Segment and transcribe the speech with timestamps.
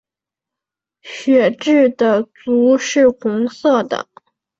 [1.03, 4.07] 血雉的足是红色的。